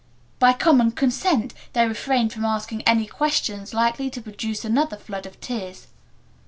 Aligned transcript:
By 0.39 0.53
common 0.53 0.93
consent 0.93 1.53
they 1.73 1.87
refrained 1.87 2.33
from 2.33 2.43
asking 2.43 2.81
any 2.87 3.05
questions 3.05 3.71
likely 3.71 4.09
to 4.09 4.21
produce 4.23 4.65
another 4.65 4.97
flood 4.97 5.27
of 5.27 5.39
tears. 5.39 5.85